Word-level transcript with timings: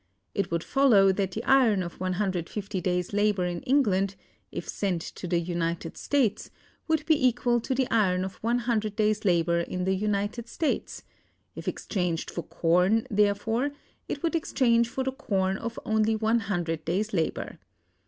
It 0.33 0.49
would 0.49 0.63
follow 0.63 1.11
that 1.11 1.29
the 1.29 1.43
iron 1.43 1.83
of 1.83 1.99
150 1.99 2.81
days' 2.81 3.13
labor 3.13 3.45
in 3.45 3.61
England, 3.61 4.15
if 4.51 4.67
sent 4.67 4.99
to 5.03 5.27
the 5.27 5.37
United 5.39 5.95
States, 5.95 6.49
would 6.87 7.05
be 7.05 7.27
equal 7.27 7.59
to 7.61 7.75
the 7.75 7.87
iron 7.91 8.25
of 8.25 8.33
100 8.37 8.95
days' 8.95 9.25
labor 9.25 9.59
in 9.59 9.83
the 9.83 9.93
United 9.93 10.47
States; 10.49 11.03
if 11.55 11.67
exchanged 11.67 12.31
for 12.31 12.41
corn, 12.41 13.05
therefore, 13.11 13.69
it 14.09 14.23
would 14.23 14.33
exchange 14.33 14.89
for 14.89 15.03
the 15.03 15.11
corn 15.11 15.55
of 15.59 15.77
only 15.85 16.15
100 16.15 16.83
days' 16.83 17.13
labor. 17.13 17.59